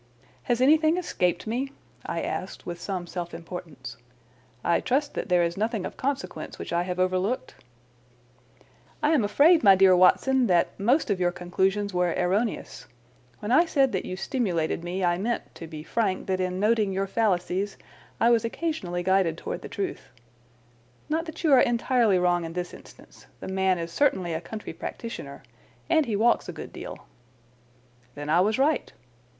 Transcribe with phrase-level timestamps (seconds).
[0.49, 1.73] "Has anything escaped me?"
[2.07, 3.97] I asked with some self importance.
[4.63, 7.53] "I trust that there is nothing of consequence which I have overlooked?"
[9.03, 12.87] "I am afraid, my dear Watson, that most of your conclusions were erroneous.
[13.41, 16.91] When I said that you stimulated me I meant, to be frank, that in noting
[16.91, 17.77] your fallacies
[18.19, 20.09] I was occasionally guided towards the truth.
[21.09, 23.27] Not that you are entirely wrong in this instance.
[23.39, 25.43] The man is certainly a country practitioner.
[25.91, 27.05] And he walks a good deal."
[28.15, 28.91] "Then I was right."